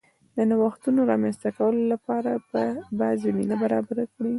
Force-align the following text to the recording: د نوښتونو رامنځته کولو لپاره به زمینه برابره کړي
د 0.35 0.37
نوښتونو 0.49 0.99
رامنځته 1.11 1.49
کولو 1.57 1.83
لپاره 1.93 2.31
به 2.97 3.07
زمینه 3.23 3.55
برابره 3.63 4.03
کړي 4.13 4.29